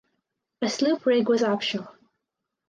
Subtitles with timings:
[0.63, 1.93] A sloop rig was optional.